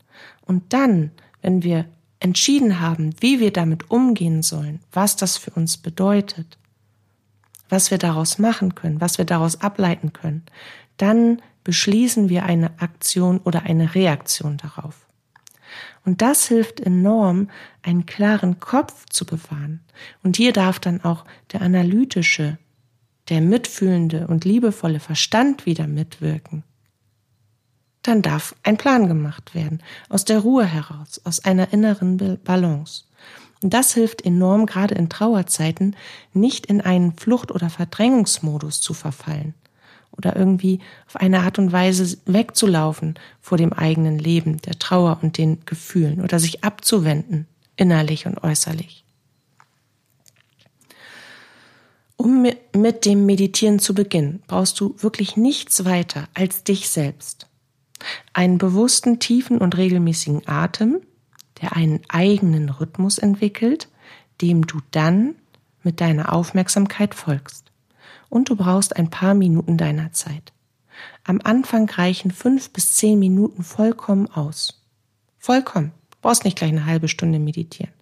Und 0.43 0.73
dann, 0.73 1.11
wenn 1.43 1.63
wir 1.63 1.87
entschieden 2.21 2.81
haben, 2.81 3.15
wie 3.21 3.41
wir 3.41 3.53
damit 3.53 3.91
umgehen 3.91 4.43
sollen, 4.43 4.81
was 4.93 5.17
das 5.17 5.37
für 5.37 5.51
uns 5.51 5.77
bedeutet, 5.77 6.59
was 7.69 7.91
wir 7.91 7.99
daraus 7.99 8.39
machen 8.39 8.75
können, 8.75 9.01
was 9.01 9.19
wir 9.19 9.25
daraus 9.25 9.61
ableiten 9.61 10.13
können, 10.13 10.43
dann 10.97 11.43
beschließen 11.65 12.29
wir 12.29 12.45
eine 12.45 12.79
Aktion 12.81 13.39
oder 13.39 13.63
eine 13.63 13.95
Reaktion 13.95 14.59
darauf. 14.59 15.07
Und 16.05 16.21
das 16.21 16.49
hilft 16.49 16.81
enorm, 16.81 17.49
einen 17.83 18.07
klaren 18.07 18.61
Kopf 18.61 19.07
zu 19.09 19.25
bewahren. 19.25 19.81
Und 20.23 20.37
hier 20.37 20.53
darf 20.53 20.79
dann 20.79 21.03
auch 21.03 21.25
der 21.53 21.63
analytische, 21.63 22.59
der 23.31 23.41
mitfühlende 23.41 24.27
und 24.27 24.45
liebevolle 24.45 25.01
Verstand 25.01 25.65
wieder 25.65 25.87
mitwirken. 25.87 26.63
Dann 28.03 28.21
darf 28.21 28.55
ein 28.63 28.77
Plan 28.77 29.09
gemacht 29.09 29.55
werden, 29.55 29.83
aus 30.11 30.27
der 30.27 30.41
Ruhe 30.41 30.67
heraus, 30.67 31.23
aus 31.25 31.43
einer 31.43 31.73
inneren 31.73 32.39
Balance. 32.45 33.05
Und 33.63 33.73
das 33.73 33.95
hilft 33.95 34.27
enorm, 34.27 34.67
gerade 34.67 34.95
in 34.95 35.09
Trauerzeiten, 35.09 35.97
nicht 36.35 36.67
in 36.67 36.83
einen 36.83 37.17
Flucht- 37.17 37.51
oder 37.51 37.71
Verdrängungsmodus 37.71 38.83
zu 38.83 38.93
verfallen 38.93 39.55
oder 40.17 40.37
irgendwie 40.37 40.81
auf 41.07 41.17
eine 41.17 41.41
Art 41.41 41.59
und 41.59 41.73
Weise 41.73 42.19
wegzulaufen 42.27 43.15
vor 43.41 43.59
dem 43.59 43.73
eigenen 43.73 44.19
Leben, 44.19 44.59
der 44.59 44.79
Trauer 44.79 45.19
und 45.23 45.39
den 45.39 45.65
Gefühlen 45.67 46.21
oder 46.21 46.39
sich 46.39 46.65
abzuwenden, 46.65 47.47
innerlich 47.77 48.27
und 48.27 48.43
äußerlich. 48.43 49.05
Um 52.17 52.47
mit 52.75 53.05
dem 53.05 53.27
Meditieren 53.27 53.81
zu 53.81 53.95
beginnen, 53.95 54.43
brauchst 54.47 54.79
du 54.81 54.95
wirklich 54.99 55.37
nichts 55.37 55.85
weiter 55.85 56.29
als 56.33 56.63
dich 56.63 56.89
selbst. 56.89 57.49
Einen 58.33 58.59
bewussten, 58.59 59.19
tiefen 59.19 59.59
und 59.59 59.77
regelmäßigen 59.77 60.47
Atem, 60.47 61.01
der 61.61 61.77
einen 61.77 62.01
eigenen 62.09 62.69
Rhythmus 62.69 63.19
entwickelt, 63.19 63.89
dem 64.41 64.67
du 64.67 64.81
dann 64.91 65.35
mit 65.83 66.01
deiner 66.01 66.33
Aufmerksamkeit 66.33 67.15
folgst. 67.15 67.64
Und 68.35 68.51
du 68.51 68.57
brauchst 68.57 68.97
ein 68.97 69.11
paar 69.11 69.35
Minuten 69.35 69.79
deiner 69.79 70.11
Zeit. 70.11 70.53
Am 71.23 71.41
Anfang 71.45 71.89
reichen 71.89 72.33
fünf 72.33 72.71
bis 72.71 72.91
zehn 72.95 73.21
Minuten 73.21 73.63
vollkommen 73.63 74.27
aus. 74.27 74.83
Vollkommen. 75.39 75.93
Du 76.11 76.17
brauchst 76.21 76.45
nicht 76.45 76.57
gleich 76.59 76.73
eine 76.73 76.85
halbe 76.85 77.07
Stunde 77.07 77.39
meditieren. 77.39 77.93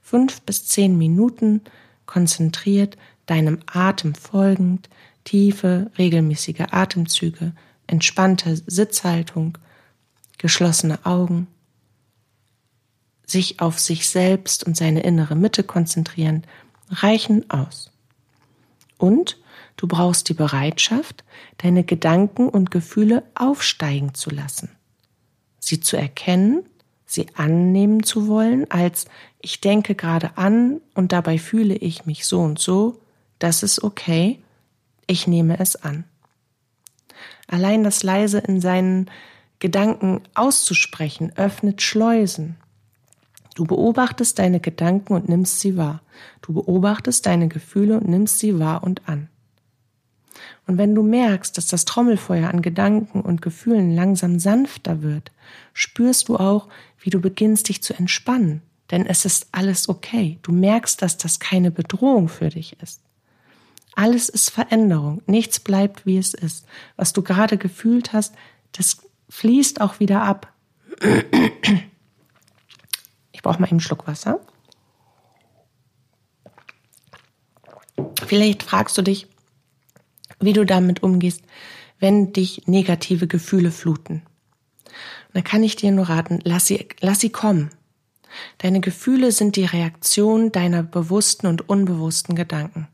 Fünf 0.00 0.40
bis 0.40 0.64
zehn 0.64 0.96
Minuten 0.96 1.60
konzentriert, 2.06 2.96
deinem 3.26 3.58
Atem 3.66 4.14
folgend, 4.14 4.88
tiefe, 5.24 5.90
regelmäßige 5.98 6.68
Atemzüge, 6.70 7.52
entspannte 7.86 8.56
Sitzhaltung, 8.66 9.58
geschlossene 10.38 11.04
Augen 11.04 11.48
sich 13.26 13.60
auf 13.60 13.78
sich 13.78 14.08
selbst 14.08 14.64
und 14.64 14.74
seine 14.74 15.00
innere 15.00 15.36
Mitte 15.36 15.62
konzentrieren, 15.64 16.44
reichen 16.88 17.50
aus. 17.50 17.90
Und 18.96 19.36
du 19.76 19.86
brauchst 19.86 20.28
die 20.28 20.34
Bereitschaft, 20.34 21.24
deine 21.58 21.84
Gedanken 21.84 22.48
und 22.48 22.70
Gefühle 22.70 23.22
aufsteigen 23.34 24.14
zu 24.14 24.30
lassen, 24.30 24.70
sie 25.58 25.80
zu 25.80 25.96
erkennen, 25.96 26.64
sie 27.06 27.26
annehmen 27.34 28.02
zu 28.02 28.28
wollen, 28.28 28.70
als 28.70 29.06
ich 29.40 29.60
denke 29.60 29.94
gerade 29.94 30.36
an 30.36 30.80
und 30.94 31.12
dabei 31.12 31.38
fühle 31.38 31.74
ich 31.74 32.06
mich 32.06 32.26
so 32.26 32.40
und 32.40 32.58
so, 32.58 33.00
das 33.38 33.62
ist 33.62 33.82
okay, 33.82 34.40
ich 35.06 35.26
nehme 35.26 35.58
es 35.58 35.76
an. 35.76 36.04
Allein 37.48 37.84
das 37.84 38.02
leise 38.02 38.38
in 38.38 38.60
seinen 38.60 39.10
Gedanken 39.58 40.22
auszusprechen 40.34 41.32
öffnet 41.36 41.82
Schleusen, 41.82 42.56
Du 43.54 43.66
beobachtest 43.66 44.38
deine 44.38 44.60
Gedanken 44.60 45.12
und 45.12 45.28
nimmst 45.28 45.60
sie 45.60 45.76
wahr. 45.76 46.00
Du 46.40 46.54
beobachtest 46.54 47.26
deine 47.26 47.48
Gefühle 47.48 47.98
und 47.98 48.08
nimmst 48.08 48.38
sie 48.38 48.58
wahr 48.58 48.82
und 48.82 49.08
an. 49.08 49.28
Und 50.66 50.78
wenn 50.78 50.94
du 50.94 51.02
merkst, 51.02 51.56
dass 51.56 51.66
das 51.66 51.84
Trommelfeuer 51.84 52.48
an 52.48 52.62
Gedanken 52.62 53.20
und 53.20 53.42
Gefühlen 53.42 53.94
langsam 53.94 54.38
sanfter 54.38 55.02
wird, 55.02 55.32
spürst 55.72 56.28
du 56.28 56.36
auch, 56.36 56.68
wie 57.00 57.10
du 57.10 57.20
beginnst, 57.20 57.68
dich 57.68 57.82
zu 57.82 57.94
entspannen, 57.94 58.62
denn 58.90 59.06
es 59.06 59.24
ist 59.24 59.48
alles 59.52 59.88
okay. 59.88 60.38
Du 60.42 60.52
merkst, 60.52 61.02
dass 61.02 61.16
das 61.18 61.40
keine 61.40 61.70
Bedrohung 61.70 62.28
für 62.28 62.48
dich 62.48 62.80
ist. 62.80 63.00
Alles 63.94 64.28
ist 64.28 64.50
Veränderung. 64.50 65.22
Nichts 65.26 65.60
bleibt, 65.60 66.06
wie 66.06 66.16
es 66.16 66.34
ist. 66.34 66.66
Was 66.96 67.12
du 67.12 67.22
gerade 67.22 67.58
gefühlt 67.58 68.12
hast, 68.12 68.34
das 68.72 68.98
fließt 69.28 69.80
auch 69.80 70.00
wieder 70.00 70.22
ab. 70.22 70.52
Ich 73.32 73.42
brauche 73.42 73.60
mal 73.60 73.68
einen 73.68 73.80
Schluck 73.80 74.06
Wasser. 74.06 74.40
Vielleicht 78.26 78.62
fragst 78.62 78.96
du 78.96 79.02
dich, 79.02 79.26
wie 80.42 80.52
du 80.52 80.64
damit 80.64 81.02
umgehst, 81.02 81.42
wenn 81.98 82.32
dich 82.32 82.66
negative 82.66 83.26
Gefühle 83.26 83.70
fluten. 83.70 84.22
Und 85.28 85.34
dann 85.34 85.44
kann 85.44 85.62
ich 85.62 85.76
dir 85.76 85.92
nur 85.92 86.08
raten, 86.08 86.40
lass 86.42 86.66
sie, 86.66 86.88
lass 87.00 87.20
sie 87.20 87.30
kommen. 87.30 87.70
Deine 88.58 88.80
Gefühle 88.80 89.30
sind 89.30 89.56
die 89.56 89.64
Reaktion 89.64 90.52
deiner 90.52 90.82
bewussten 90.82 91.46
und 91.46 91.68
unbewussten 91.68 92.34
Gedanken. 92.34 92.88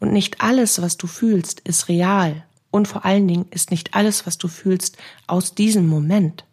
Und 0.00 0.12
nicht 0.12 0.40
alles, 0.40 0.82
was 0.82 0.96
du 0.96 1.06
fühlst, 1.06 1.60
ist 1.60 1.88
real. 1.88 2.44
Und 2.70 2.88
vor 2.88 3.04
allen 3.04 3.28
Dingen 3.28 3.46
ist 3.50 3.70
nicht 3.70 3.94
alles, 3.94 4.26
was 4.26 4.38
du 4.38 4.48
fühlst, 4.48 4.96
aus 5.26 5.54
diesem 5.54 5.86
Moment. 5.86 6.44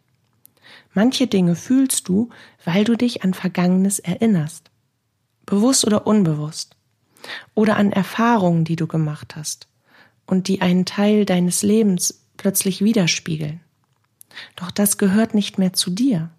Manche 0.93 1.27
Dinge 1.27 1.55
fühlst 1.55 2.07
du, 2.07 2.29
weil 2.65 2.83
du 2.83 2.95
dich 2.95 3.23
an 3.23 3.33
Vergangenes 3.33 3.99
erinnerst. 3.99 4.69
Bewusst 5.45 5.85
oder 5.85 6.05
unbewusst. 6.05 6.75
Oder 7.55 7.77
an 7.77 7.91
Erfahrungen, 7.91 8.65
die 8.65 8.75
du 8.75 8.85
gemacht 8.85 9.35
hast 9.35 9.68
und 10.29 10.47
die 10.47 10.61
einen 10.61 10.85
Teil 10.85 11.25
deines 11.25 11.63
Lebens 11.63 12.21
plötzlich 12.37 12.83
widerspiegeln. 12.83 13.61
Doch 14.55 14.71
das 14.71 14.97
gehört 14.97 15.33
nicht 15.33 15.57
mehr 15.57 15.73
zu 15.73 15.89
dir. 15.89 16.29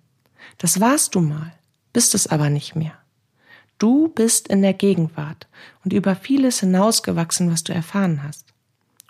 Das 0.59 0.81
warst 0.81 1.15
du 1.15 1.21
mal, 1.21 1.53
bist 1.93 2.15
es 2.15 2.27
aber 2.27 2.51
nicht 2.51 2.77
mehr. 2.77 2.93
Du 3.79 4.09
bist 4.09 4.49
in 4.49 4.63
der 4.63 4.75
Gegenwart 4.75 5.49
und 5.85 5.93
über 5.93 6.15
vieles 6.15 6.61
hinausgewachsen, 6.61 7.51
was 7.51 7.65
du 7.65 7.73
erfahren 7.73 8.23
hast. 8.23 8.47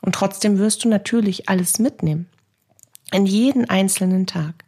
Und 0.00 0.14
trotzdem 0.14 0.58
wirst 0.58 0.84
du 0.84 0.88
natürlich 0.88 1.48
alles 1.48 1.78
mitnehmen. 1.78 2.28
In 3.12 3.26
jeden 3.26 3.68
einzelnen 3.68 4.26
Tag. 4.26 4.64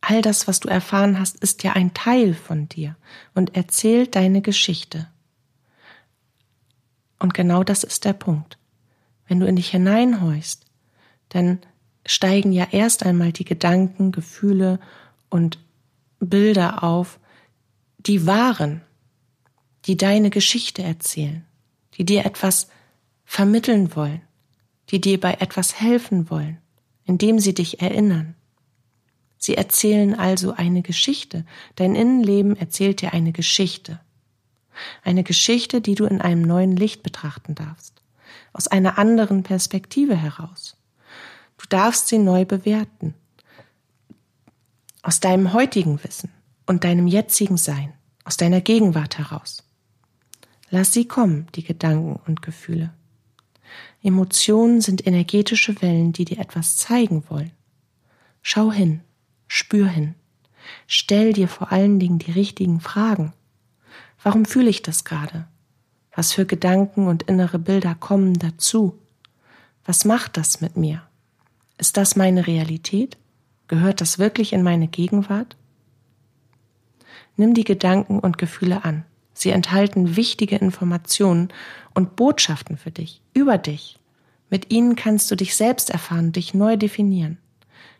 All 0.00 0.20
das, 0.20 0.46
was 0.46 0.60
du 0.60 0.68
erfahren 0.68 1.18
hast, 1.18 1.36
ist 1.42 1.62
ja 1.62 1.72
ein 1.72 1.94
Teil 1.94 2.34
von 2.34 2.68
dir 2.68 2.94
und 3.34 3.56
erzählt 3.56 4.14
deine 4.14 4.42
Geschichte. 4.42 5.08
Und 7.18 7.32
genau 7.32 7.64
das 7.64 7.82
ist 7.82 8.04
der 8.04 8.12
Punkt. 8.12 8.58
Wenn 9.26 9.40
du 9.40 9.46
in 9.46 9.56
dich 9.56 9.70
hineinhorchst, 9.70 10.64
dann 11.30 11.60
steigen 12.06 12.52
ja 12.52 12.68
erst 12.70 13.04
einmal 13.04 13.32
die 13.32 13.44
Gedanken, 13.44 14.12
Gefühle 14.12 14.78
und 15.30 15.58
Bilder 16.20 16.82
auf, 16.82 17.18
die 17.98 18.26
wahren, 18.26 18.82
die 19.86 19.96
deine 19.96 20.30
Geschichte 20.30 20.82
erzählen, 20.82 21.44
die 21.94 22.04
dir 22.04 22.24
etwas 22.24 22.68
vermitteln 23.24 23.96
wollen, 23.96 24.22
die 24.90 25.00
dir 25.00 25.18
bei 25.18 25.34
etwas 25.34 25.80
helfen 25.80 26.30
wollen, 26.30 26.58
indem 27.04 27.38
sie 27.38 27.54
dich 27.54 27.80
erinnern. 27.80 28.34
Sie 29.38 29.56
erzählen 29.56 30.14
also 30.14 30.52
eine 30.52 30.82
Geschichte. 30.82 31.44
Dein 31.76 31.94
Innenleben 31.94 32.56
erzählt 32.56 33.02
dir 33.02 33.12
eine 33.12 33.32
Geschichte. 33.32 34.00
Eine 35.02 35.22
Geschichte, 35.22 35.80
die 35.80 35.94
du 35.94 36.06
in 36.06 36.20
einem 36.20 36.42
neuen 36.42 36.76
Licht 36.76 37.02
betrachten 37.02 37.54
darfst. 37.54 38.03
Aus 38.54 38.68
einer 38.68 38.98
anderen 38.98 39.42
Perspektive 39.42 40.16
heraus. 40.16 40.76
Du 41.58 41.66
darfst 41.68 42.08
sie 42.08 42.18
neu 42.18 42.46
bewerten. 42.46 43.14
Aus 45.02 45.20
deinem 45.20 45.52
heutigen 45.52 46.02
Wissen 46.02 46.30
und 46.64 46.84
deinem 46.84 47.06
jetzigen 47.06 47.58
Sein. 47.58 47.92
Aus 48.24 48.38
deiner 48.38 48.62
Gegenwart 48.62 49.18
heraus. 49.18 49.64
Lass 50.70 50.92
sie 50.92 51.06
kommen, 51.06 51.46
die 51.54 51.64
Gedanken 51.64 52.18
und 52.26 52.40
Gefühle. 52.40 52.94
Emotionen 54.02 54.80
sind 54.80 55.06
energetische 55.06 55.80
Wellen, 55.82 56.12
die 56.12 56.24
dir 56.24 56.38
etwas 56.38 56.76
zeigen 56.76 57.24
wollen. 57.28 57.52
Schau 58.40 58.70
hin, 58.70 59.00
spür 59.48 59.88
hin. 59.88 60.14
Stell 60.86 61.32
dir 61.32 61.48
vor 61.48 61.72
allen 61.72 61.98
Dingen 61.98 62.18
die 62.18 62.30
richtigen 62.30 62.80
Fragen. 62.80 63.32
Warum 64.22 64.44
fühle 64.44 64.70
ich 64.70 64.82
das 64.82 65.04
gerade? 65.04 65.48
Was 66.14 66.32
für 66.32 66.46
Gedanken 66.46 67.06
und 67.06 67.24
innere 67.24 67.58
Bilder 67.58 67.94
kommen 67.94 68.34
dazu? 68.34 68.98
Was 69.84 70.04
macht 70.04 70.36
das 70.36 70.60
mit 70.60 70.76
mir? 70.76 71.02
Ist 71.78 71.96
das 71.96 72.16
meine 72.16 72.46
Realität? 72.46 73.16
Gehört 73.68 74.00
das 74.00 74.18
wirklich 74.18 74.52
in 74.52 74.62
meine 74.62 74.88
Gegenwart? 74.88 75.56
Nimm 77.36 77.54
die 77.54 77.64
Gedanken 77.64 78.20
und 78.20 78.38
Gefühle 78.38 78.84
an. 78.84 79.04
Sie 79.32 79.50
enthalten 79.50 80.14
wichtige 80.16 80.56
Informationen 80.56 81.48
und 81.92 82.14
Botschaften 82.14 82.76
für 82.76 82.92
dich, 82.92 83.20
über 83.32 83.58
dich. 83.58 83.98
Mit 84.48 84.72
ihnen 84.72 84.94
kannst 84.94 85.30
du 85.30 85.34
dich 85.34 85.56
selbst 85.56 85.90
erfahren, 85.90 86.30
dich 86.30 86.54
neu 86.54 86.76
definieren. 86.76 87.38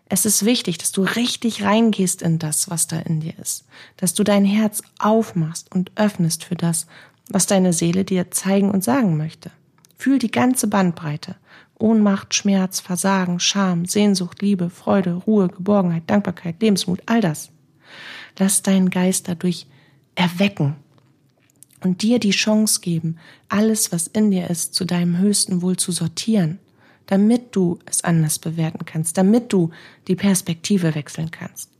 Es 0.07 0.27
ist 0.27 0.45
wichtig, 0.45 0.79
dass 0.79 0.93
du 0.93 1.03
richtig 1.03 1.65
reingehst 1.65 2.23
in 2.23 2.39
das, 2.39 2.71
was 2.71 2.87
da 2.87 2.99
in 3.01 3.21
dir 3.21 3.37
ist, 3.41 3.65
dass 3.97 4.15
du 4.15 4.23
dein 4.23 4.45
Herz 4.45 4.83
aufmachst 4.99 5.75
und 5.75 5.91
öffnest 5.97 6.45
für 6.45 6.55
das, 6.55 6.87
was 7.29 7.47
deine 7.47 7.73
Seele 7.73 8.05
dir 8.05 8.31
zeigen 8.31 8.71
und 8.71 8.85
sagen 8.85 9.17
möchte. 9.17 9.51
Fühl 9.97 10.19
die 10.19 10.31
ganze 10.31 10.67
Bandbreite. 10.67 11.37
Ohnmacht, 11.79 12.35
Schmerz, 12.35 12.81
Versagen, 12.81 13.41
Scham, 13.41 13.85
Sehnsucht, 13.87 14.43
Liebe, 14.43 14.71
Freude, 14.71 15.15
Ruhe, 15.15 15.49
Geborgenheit, 15.49 16.05
Dankbarkeit, 16.07 16.61
Lebensmut, 16.61 17.03
all 17.07 17.21
das. 17.21 17.51
Lass 18.39 18.63
deinen 18.63 18.91
Geist 18.91 19.29
dadurch 19.29 19.67
erwecken 20.15 20.77
und 21.83 22.03
dir 22.03 22.19
die 22.19 22.31
Chance 22.31 22.81
geben, 22.81 23.19
alles, 23.49 23.93
was 23.93 24.07
in 24.07 24.31
dir 24.31 24.49
ist, 24.49 24.75
zu 24.75 24.85
deinem 24.85 25.19
höchsten 25.19 25.63
Wohl 25.63 25.77
zu 25.77 25.93
sortieren, 25.93 26.59
damit 27.07 27.55
du 27.55 27.79
es 27.87 28.03
anders 28.03 28.39
bewerten 28.39 28.85
kannst, 28.85 29.19
damit 29.19 29.53
du 29.53 29.71
die 30.09 30.17
Perspektive 30.17 30.95
wechseln 30.95 31.31
kannst. 31.31 31.71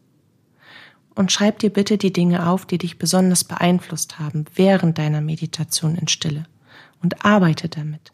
Und 1.15 1.31
schreib 1.31 1.61
dir 1.61 1.71
bitte 1.71 1.97
die 1.97 2.13
Dinge 2.13 2.49
auf, 2.49 2.67
die 2.67 2.79
dich 2.79 2.99
besonders 2.99 3.45
beeinflusst 3.45 4.19
haben 4.19 4.47
während 4.55 4.99
deiner 4.99 5.21
Meditation 5.21 5.95
in 5.95 6.09
Stille 6.09 6.47
und 7.03 7.25
arbeite 7.25 7.69
damit. 7.69 8.13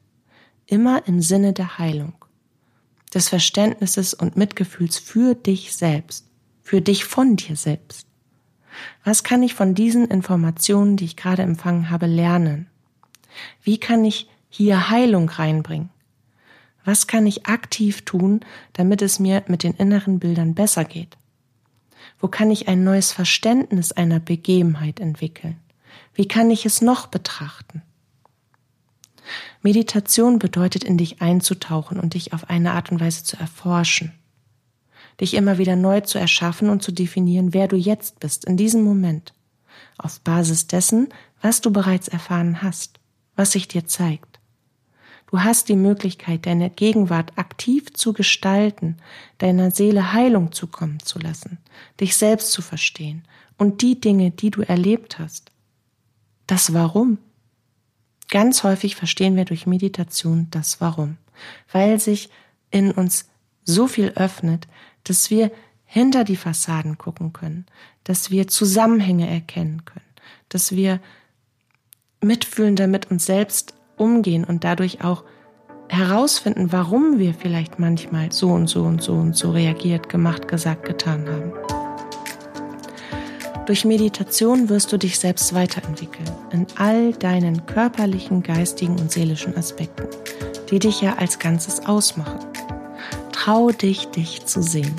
Immer 0.67 1.07
im 1.07 1.23
Sinne 1.23 1.53
der 1.53 1.79
Heilung, 1.79 2.13
des 3.15 3.29
Verständnisses 3.29 4.15
und 4.15 4.37
Mitgefühls 4.37 4.99
für 4.99 5.35
dich 5.35 5.75
selbst, 5.75 6.27
für 6.63 6.81
dich 6.81 7.05
von 7.05 7.37
dir 7.37 7.57
selbst. 7.57 8.07
Was 9.05 9.25
kann 9.25 9.43
ich 9.43 9.55
von 9.55 9.75
diesen 9.75 10.07
Informationen, 10.07 10.97
die 10.97 11.07
ich 11.07 11.17
gerade 11.17 11.43
empfangen 11.43 11.91
habe, 11.91 12.07
lernen? 12.07 12.69
Wie 13.63 13.79
kann 13.79 14.05
ich 14.05 14.29
hier 14.49 14.91
Heilung 14.91 15.29
reinbringen? 15.29 15.91
Was 16.85 17.07
kann 17.07 17.27
ich 17.27 17.47
aktiv 17.47 18.03
tun, 18.05 18.41
damit 18.73 19.03
es 19.03 19.19
mir 19.19 19.45
mit 19.49 19.63
den 19.63 19.75
inneren 19.75 20.19
Bildern 20.19 20.55
besser 20.55 20.85
geht? 20.85 21.17
Wo 22.21 22.29
kann 22.29 22.51
ich 22.51 22.69
ein 22.69 22.85
neues 22.85 23.13
Verständnis 23.13 23.93
einer 23.93 24.21
Begebenheit 24.21 25.01
entwickeln? 25.01 25.59
Wie 26.15 26.29
kann 26.29 26.51
ich 26.51 26.67
es 26.67 26.83
noch 26.83 27.07
betrachten? 27.07 27.83
Meditation 29.63 30.39
bedeutet, 30.39 30.85
in 30.85 30.99
dich 30.99 31.23
einzutauchen 31.23 31.99
und 31.99 32.15
dich 32.15 32.33
auf 32.33 32.51
eine 32.51 32.73
Art 32.73 32.91
und 32.91 33.01
Weise 33.01 33.25
zu 33.25 33.37
erforschen 33.37 34.13
dich 35.21 35.35
immer 35.35 35.59
wieder 35.59 35.77
neu 35.77 36.01
zu 36.01 36.19
erschaffen 36.19 36.71
und 36.71 36.83
zu 36.83 36.93
definieren, 36.93 37.53
wer 37.53 37.69
du 37.69 37.77
jetzt 37.77 38.21
bist, 38.21 38.45
in 38.45 38.57
diesem 38.57 38.83
Moment, 38.83 39.35
auf 39.99 40.21
Basis 40.21 40.67
dessen, 40.67 41.09
was 41.43 41.61
du 41.61 41.71
bereits 41.71 42.09
erfahren 42.09 42.63
hast, 42.63 42.99
was 43.37 43.53
sich 43.53 43.69
dir 43.69 43.87
zeigt. 43.87 44.30
Du 45.31 45.41
hast 45.41 45.69
die 45.69 45.77
Möglichkeit, 45.77 46.45
deine 46.45 46.71
Gegenwart 46.71 47.39
aktiv 47.39 47.93
zu 47.93 48.13
gestalten, 48.13 48.97
deiner 49.39 49.71
Seele 49.71 50.13
Heilung 50.13 50.51
zukommen 50.51 50.99
zu 51.01 51.21
lassen, 51.21 51.59
dich 52.01 52.17
selbst 52.17 52.51
zu 52.51 52.63
verstehen 52.63 53.25
und 53.57 53.81
die 53.81 54.01
Dinge, 54.01 54.33
die 54.33 54.51
du 54.51 54.63
erlebt 54.63 55.21
hast. 55.21 55.53
Das 56.49 56.75
Warum. 56.75 57.19
Ganz 58.29 58.65
häufig 58.65 58.97
verstehen 58.97 59.37
wir 59.37 59.45
durch 59.45 59.67
Meditation 59.67 60.49
das 60.51 60.81
Warum, 60.81 61.17
weil 61.71 62.01
sich 62.01 62.29
in 62.73 62.91
uns 62.91 63.29
so 63.65 63.87
viel 63.87 64.09
öffnet, 64.17 64.67
dass 65.05 65.31
wir 65.31 65.53
hinter 65.85 66.25
die 66.25 66.37
Fassaden 66.37 66.99
gucken 66.99 67.33
können, 67.33 67.67
dass 68.03 68.33
wir 68.33 68.49
Zusammenhänge 68.49 69.29
erkennen 69.29 69.85
können, 69.85 70.05
dass 70.49 70.73
wir 70.73 71.01
mitfühlender 72.21 72.89
mit 72.89 73.11
uns 73.13 73.27
selbst 73.27 73.75
umgehen 74.01 74.45
und 74.45 74.65
dadurch 74.65 75.05
auch 75.05 75.25
herausfinden, 75.89 76.73
warum 76.73 77.19
wir 77.19 77.35
vielleicht 77.35 77.79
manchmal 77.79 78.33
so 78.33 78.49
und 78.49 78.69
so 78.69 78.83
und 78.83 79.03
so 79.03 79.13
und 79.13 79.37
so 79.37 79.51
reagiert, 79.51 80.09
gemacht, 80.09 80.49
gesagt, 80.49 80.85
getan 80.85 81.27
haben. 81.29 81.53
Durch 83.67 83.85
Meditation 83.85 84.69
wirst 84.69 84.93
du 84.93 84.97
dich 84.97 85.19
selbst 85.19 85.55
weiterentwickeln 85.55 86.29
in 86.53 86.67
all 86.77 87.13
deinen 87.13 87.67
körperlichen, 87.67 88.43
geistigen 88.43 88.99
und 88.99 89.13
seelischen 89.13 89.57
Aspekten, 89.57 90.09
die 90.71 90.79
dich 90.79 91.01
ja 91.03 91.17
als 91.19 91.39
Ganzes 91.39 91.87
ausmachen. 91.87 92.41
Trau 93.33 93.71
dich, 93.71 94.07
dich 94.09 94.45
zu 94.47 94.63
sehen. 94.63 94.95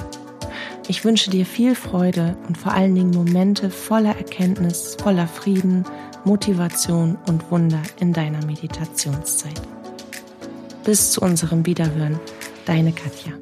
Ich 0.88 1.06
wünsche 1.06 1.30
dir 1.30 1.46
viel 1.46 1.76
Freude 1.76 2.36
und 2.48 2.58
vor 2.58 2.74
allen 2.74 2.96
Dingen 2.96 3.12
Momente 3.12 3.70
voller 3.70 4.16
Erkenntnis, 4.16 4.98
voller 5.02 5.28
Frieden, 5.28 5.86
Motivation 6.24 7.18
und 7.28 7.50
Wunder 7.50 7.82
in 8.00 8.14
deiner 8.14 8.46
Meditationszeit. 8.46 9.60
Bis 10.84 11.12
zu 11.12 11.22
unserem 11.22 11.66
Wiederhören, 11.66 12.20
deine 12.66 12.92
Katja. 12.92 13.34